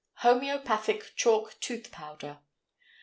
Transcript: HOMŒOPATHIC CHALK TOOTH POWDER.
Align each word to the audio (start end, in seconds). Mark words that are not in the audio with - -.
HOMŒOPATHIC 0.23 1.15
CHALK 1.15 1.57
TOOTH 1.59 1.91
POWDER. 1.91 2.39